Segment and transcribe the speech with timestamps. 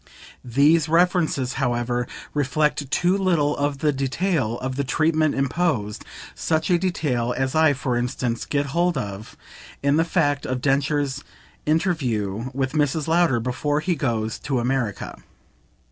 [0.43, 6.79] These references, however, reflect too little of the detail of the treatment imposed; such a
[6.79, 9.37] detail as I for instance get hold of
[9.83, 11.23] in the fact of Densher's
[11.67, 13.07] interview with Mrs.
[13.07, 15.17] Lowder before he goes to America.